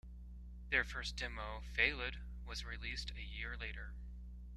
Their 0.71 0.83
first 0.83 1.15
demo, 1.15 1.61
"Feiled", 1.73 2.17
was 2.43 2.65
released 2.65 3.11
a 3.15 3.21
year 3.21 3.55
later. 3.55 3.93